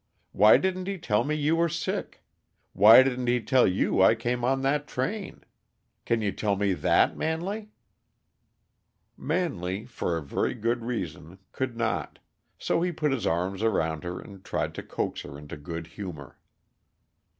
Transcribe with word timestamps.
Why 0.31 0.57
didn't 0.57 0.87
he 0.87 0.97
tell 0.97 1.23
me 1.23 1.35
you 1.35 1.55
were 1.55 1.69
sick? 1.69 2.23
Why 2.73 3.03
didn't 3.03 3.27
he 3.27 3.39
tell 3.39 3.67
you 3.67 4.01
I 4.01 4.15
came 4.15 4.43
on 4.43 4.63
that 4.63 4.87
train? 4.87 5.43
Can 6.05 6.23
you 6.23 6.31
tell 6.31 6.55
me 6.55 6.73
that, 6.73 7.15
Manley?" 7.15 7.69
Manley, 9.15 9.85
for 9.85 10.17
a 10.17 10.23
very 10.23 10.55
good 10.55 10.81
reason, 10.83 11.37
could 11.51 11.77
not; 11.77 12.17
so 12.57 12.81
he 12.81 12.91
put 12.91 13.11
his 13.11 13.27
arms 13.27 13.61
around 13.61 14.03
her 14.03 14.19
and 14.19 14.43
tried 14.43 14.73
to 14.73 14.81
coax 14.81 15.21
her 15.21 15.37
into 15.37 15.55
good 15.55 15.85
humor. 15.85 16.39